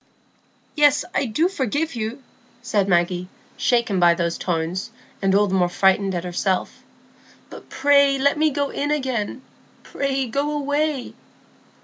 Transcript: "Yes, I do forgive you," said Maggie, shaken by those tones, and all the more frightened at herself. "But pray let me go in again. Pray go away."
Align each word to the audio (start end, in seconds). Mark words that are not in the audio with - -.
"Yes, 0.75 1.05
I 1.13 1.25
do 1.27 1.47
forgive 1.47 1.93
you," 1.95 2.23
said 2.63 2.87
Maggie, 2.87 3.27
shaken 3.55 3.99
by 3.99 4.15
those 4.15 4.39
tones, 4.39 4.89
and 5.21 5.35
all 5.35 5.45
the 5.45 5.53
more 5.53 5.69
frightened 5.69 6.15
at 6.15 6.23
herself. 6.23 6.81
"But 7.51 7.69
pray 7.69 8.17
let 8.17 8.35
me 8.35 8.49
go 8.49 8.71
in 8.71 8.89
again. 8.89 9.43
Pray 9.83 10.25
go 10.25 10.49
away." 10.57 11.13